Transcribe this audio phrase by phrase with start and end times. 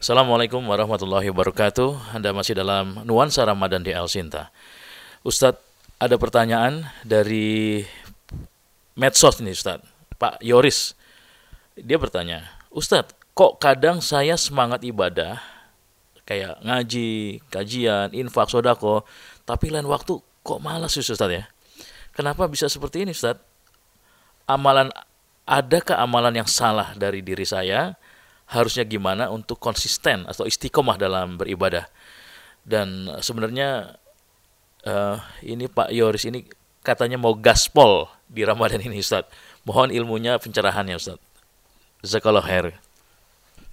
[0.00, 2.16] Assalamualaikum warahmatullahi wabarakatuh.
[2.16, 4.48] Anda masih dalam nuansa Ramadan di El Sinta.
[5.20, 5.60] Ustadz,
[6.00, 7.84] ada pertanyaan dari
[8.96, 9.84] medsos nih Ustadz.
[10.16, 10.96] Pak Yoris.
[11.76, 15.36] Dia bertanya, Ustadz, kok kadang saya semangat ibadah,
[16.24, 19.04] kayak ngaji, kajian, infak, sodako,
[19.44, 21.44] tapi lain waktu kok malas Ustadz ya?
[22.16, 23.44] Kenapa bisa seperti ini Ustadz?
[24.48, 24.88] Amalan,
[25.44, 27.99] adakah amalan yang salah dari diri saya?
[28.50, 31.86] Harusnya gimana untuk konsisten atau istiqomah dalam beribadah.
[32.66, 33.94] Dan sebenarnya
[34.84, 35.16] uh,
[35.46, 36.42] ini Pak Yoris ini
[36.82, 39.30] katanya mau gaspol di Ramadan ini Ustaz.
[39.62, 41.22] Mohon ilmunya pencerahannya Ustaz.
[42.02, 42.74] Zakallah khair.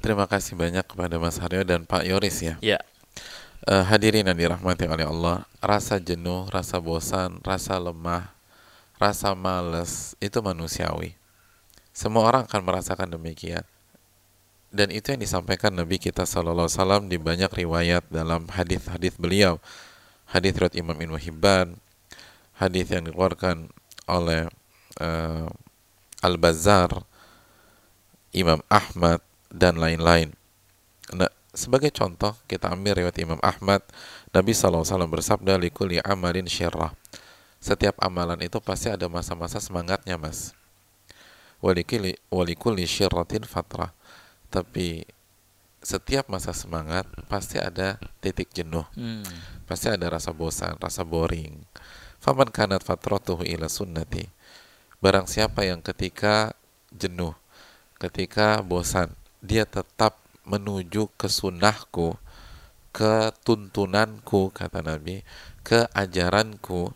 [0.00, 2.54] Terima kasih banyak kepada Mas Haryo dan Pak Yoris ya.
[2.62, 2.78] Ya.
[3.68, 8.32] Uh, hadirin yang dirahmati oleh Allah, rasa jenuh, rasa bosan, rasa lemah,
[8.96, 11.12] rasa males itu manusiawi.
[11.92, 13.60] Semua orang akan merasakan demikian
[14.70, 19.58] dan itu yang disampaikan Nabi kita Sallallahu Alaihi di banyak riwayat dalam hadis-hadis beliau.
[20.30, 21.74] Hadis riwayat Imam Ibnu Hibban
[22.54, 23.66] hadis yang dikeluarkan
[24.06, 24.46] oleh
[25.02, 25.50] uh,
[26.22, 27.02] Al Bazar
[28.30, 29.18] Imam Ahmad
[29.50, 30.38] dan lain-lain.
[31.10, 33.82] Nah, sebagai contoh kita ambil riwayat Imam Ahmad
[34.30, 36.94] Nabi SAW bersabda likuli amalin syirrah.
[37.58, 40.54] Setiap amalan itu pasti ada masa-masa semangatnya mas.
[41.58, 43.92] Walikuli walikuli syirratin fatrah
[44.50, 45.06] tapi
[45.80, 48.84] setiap masa semangat pasti ada titik jenuh.
[48.98, 49.24] Hmm.
[49.64, 51.62] pasti ada rasa bosan rasa boring.
[52.20, 54.28] Faman kanat fatratuhu ila sunnati.
[55.00, 56.52] Barang siapa yang ketika
[56.92, 57.32] jenuh
[58.00, 59.12] ketika bosan
[59.44, 60.16] dia tetap
[60.48, 62.16] menuju ke sunnahku
[62.90, 65.22] ke tuntunanku kata Nabi
[65.62, 66.90] ke ajaranku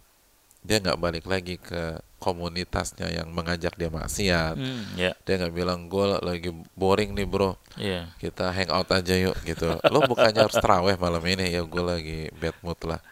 [0.65, 4.57] dia nggak balik lagi ke komunitasnya yang mengajak dia maksiat.
[4.57, 5.13] Hmm, yeah.
[5.29, 7.61] dia nggak bilang gue lagi boring nih bro.
[7.77, 8.09] Yeah.
[8.17, 9.77] kita hang out aja yuk gitu.
[9.93, 11.53] Lo bukannya harus teraweh malam ini?
[11.53, 13.05] Ya gue lagi bad mood lah.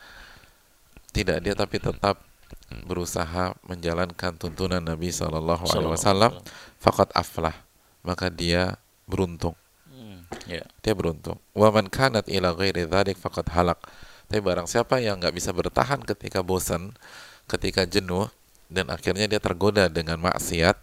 [1.13, 2.25] Tidak dia tapi tetap
[2.89, 6.33] berusaha menjalankan tuntunan Nabi Shallallahu Alaihi Wasallam.
[6.81, 7.53] Fakat aflah.
[8.01, 9.53] Maka dia beruntung.
[9.93, 10.65] Hmm, yeah.
[10.81, 11.37] dia beruntung.
[11.53, 13.77] Waman kanat ila ghairi dzalik fakat halak.
[14.33, 16.97] Tapi barang siapa yang nggak bisa bertahan ketika bosan
[17.51, 18.33] ketika jenuh
[18.73, 20.77] dan akhirnya dia tergoda dengan maksiat,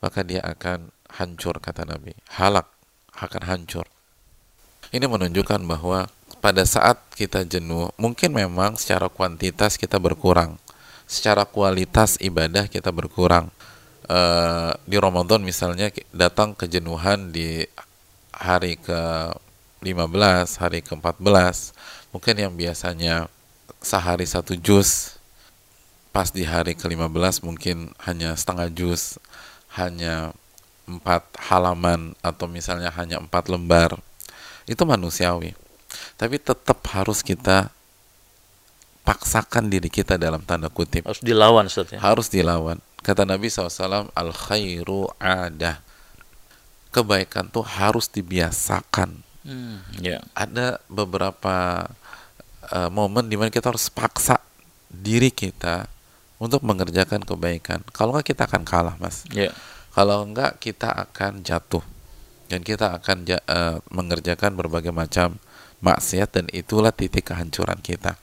[0.00, 2.16] maka dia akan hancur kata Nabi.
[2.32, 2.66] Halak
[3.12, 3.86] akan hancur.
[4.90, 6.08] Ini menunjukkan bahwa
[6.40, 10.56] pada saat kita jenuh, mungkin memang secara kuantitas kita berkurang,
[11.04, 13.50] secara kualitas ibadah kita berkurang.
[14.06, 14.18] E,
[14.86, 17.66] di Ramadan misalnya datang kejenuhan di
[18.30, 19.32] hari ke
[19.82, 21.74] 15, hari ke 14,
[22.14, 23.26] mungkin yang biasanya
[23.82, 25.15] sehari satu jus
[26.16, 29.20] pas di hari ke-15 mungkin hanya setengah juz,
[29.76, 30.32] hanya
[30.88, 34.00] empat halaman atau misalnya hanya empat lembar.
[34.64, 35.52] Itu manusiawi.
[36.16, 37.68] Tapi tetap harus kita
[39.04, 41.04] paksakan diri kita dalam tanda kutip.
[41.04, 42.00] Harus dilawan Ustaz ya?
[42.00, 42.80] Harus dilawan.
[43.04, 45.84] Kata Nabi SAW, al khairu ada.
[46.96, 49.20] Kebaikan tuh harus dibiasakan.
[49.44, 50.24] Hmm, yeah.
[50.32, 51.84] Ada beberapa
[52.72, 54.40] uh, momen di mana kita harus paksa
[54.88, 55.92] diri kita
[56.36, 57.80] untuk mengerjakan kebaikan.
[57.92, 59.24] Kalau enggak kita akan kalah, Mas.
[59.32, 59.52] Yeah.
[59.96, 61.84] Kalau enggak kita akan jatuh
[62.52, 65.40] dan kita akan uh, mengerjakan berbagai macam
[65.80, 68.20] maksiat dan itulah titik kehancuran kita.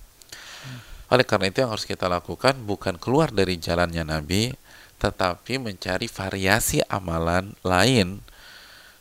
[1.09, 4.53] Oleh karena itu yang harus kita lakukan bukan keluar dari jalannya Nabi,
[4.97, 8.22] tetapi mencari variasi amalan lain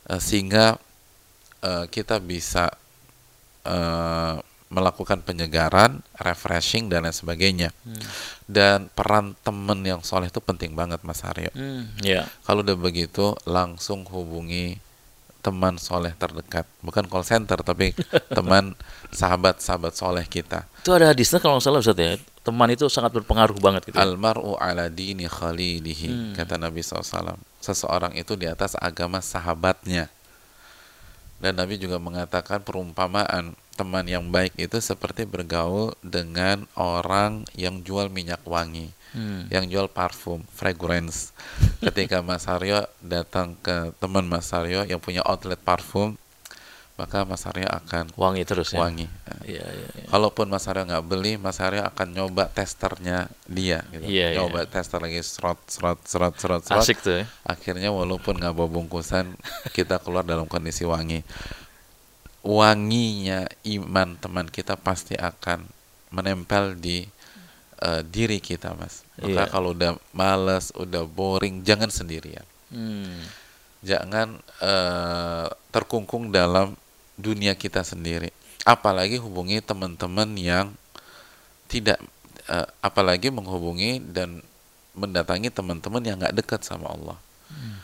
[0.09, 0.77] uh, sehingga
[1.63, 2.69] uh, kita bisa
[3.65, 4.37] uh,
[4.73, 7.69] melakukan penyegaran, refreshing dan lain sebagainya.
[7.85, 8.01] Hmm.
[8.49, 11.53] Dan peran teman yang soleh itu penting banget Mas Aryo.
[11.53, 12.25] Hmm, yeah.
[12.41, 14.81] Kalau udah begitu langsung hubungi
[15.45, 17.91] teman soleh terdekat, bukan call center tapi
[18.37, 18.73] teman
[19.13, 20.65] sahabat-sahabat soleh kita.
[20.81, 22.17] Itu ada hadisnya kalau nggak salah Ustaz ya.
[22.43, 23.95] Teman itu sangat berpengaruh banget gitu.
[23.95, 26.33] Almaru ala dini khalilihi hmm.
[26.35, 27.39] kata Nabi SAW.
[27.63, 30.11] Seseorang itu di atas agama sahabatnya.
[31.39, 38.07] Dan Nabi juga mengatakan perumpamaan teman yang baik itu seperti bergaul dengan orang yang jual
[38.13, 39.49] minyak wangi, hmm.
[39.49, 41.33] yang jual parfum, fragrance.
[41.85, 46.13] Ketika Mas Aryo datang ke teman Mas Aryo yang punya outlet parfum,
[46.93, 48.85] maka Mas Aryo akan wangi terus ya.
[48.85, 49.09] Wangi.
[49.49, 50.05] Ya, ya, ya.
[50.13, 53.81] Kalaupun Mas Aryo nggak beli, Mas Aryo akan nyoba testernya dia.
[53.89, 54.05] Gitu.
[54.05, 54.77] Ya, nyoba ya.
[54.77, 56.79] tester lagi serot, serot, serot, serot, serot.
[56.85, 57.23] Asik tuh ya.
[57.41, 59.33] Akhirnya walaupun nggak bawa bungkusan,
[59.77, 61.25] kita keluar dalam kondisi wangi
[62.43, 65.63] wanginya iman teman kita pasti akan
[66.11, 67.07] menempel di
[67.81, 69.47] uh, diri kita mas maka yeah.
[69.47, 73.23] kalau udah males udah boring jangan sendirian hmm.
[73.81, 76.77] jangan uh, terkungkung dalam
[77.17, 78.33] dunia kita sendiri.
[78.63, 80.67] Apalagi hubungi teman-teman yang
[81.67, 81.99] tidak
[82.47, 84.39] uh, apalagi menghubungi dan
[84.93, 87.17] mendatangi teman-teman yang nggak dekat sama Allah.
[87.49, 87.77] Hmm.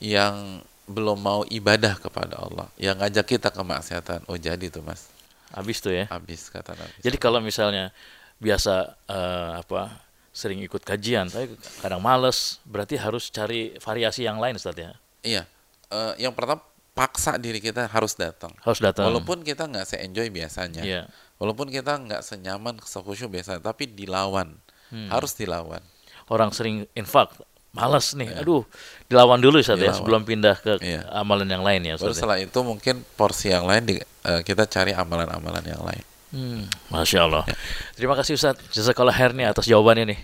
[0.00, 0.34] Yang
[0.84, 4.28] belum mau ibadah kepada Allah, yang ngajak kita ke maksiatan.
[4.28, 5.08] Oh, jadi tuh, Mas.
[5.54, 6.04] Habis tuh ya.
[6.10, 6.92] Habis kata Nabi.
[7.00, 7.94] Jadi kalau misalnya
[8.42, 10.02] biasa uh, apa
[10.34, 14.92] sering ikut kajian, tapi kadang males, berarti harus cari variasi yang lain, Ustaz ya.
[15.22, 15.42] Iya.
[15.88, 16.60] Uh, yang pertama
[16.94, 18.50] paksa diri kita harus datang.
[18.62, 19.06] Harus datang.
[19.06, 20.82] Walaupun kita nggak se-enjoy biasanya.
[20.82, 21.02] Iya.
[21.38, 24.58] Walaupun kita nggak senyaman, sekusyuk biasa, tapi dilawan.
[24.90, 25.10] Hmm.
[25.10, 25.82] Harus dilawan.
[26.26, 27.30] Orang sering infak,
[27.74, 28.40] malas nih, iya.
[28.46, 28.62] aduh,
[29.10, 31.02] dilawan dulu Ustaz ya sebelum pindah ke iya.
[31.10, 31.98] amalan yang lain ya.
[31.98, 32.18] Ustaz, Baru ya?
[32.22, 36.04] setelah itu mungkin porsi yang lain di, uh, kita cari amalan-amalan yang lain.
[36.34, 37.44] Hmm, Masya Allah.
[37.46, 37.54] Ya.
[37.94, 38.58] Terima kasih Ustaz.
[38.74, 40.20] Jazakallah khair nih atas jawabannya nih.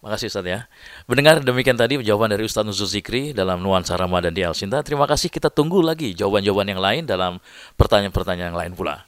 [0.00, 0.64] Makasih Ustaz ya.
[1.04, 4.80] Mendengar demikian tadi jawaban dari Ustaz Nuzul Zikri dalam Nuansa Ramadan di Al Sinta.
[4.80, 7.36] Terima kasih kita tunggu lagi jawaban-jawaban yang lain dalam
[7.76, 9.04] pertanyaan-pertanyaan yang lain pula.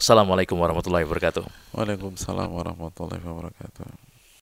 [0.00, 1.44] Assalamualaikum warahmatullahi wabarakatuh.
[1.76, 4.09] Waalaikumsalam warahmatullahi wabarakatuh.